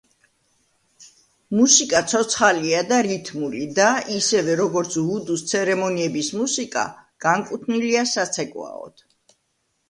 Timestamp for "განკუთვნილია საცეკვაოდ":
7.29-9.07